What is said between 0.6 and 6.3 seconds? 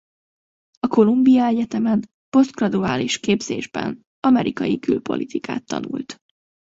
A Columbia Egyetemen posztgraduális képzésben amerikai külpolitikát tanult.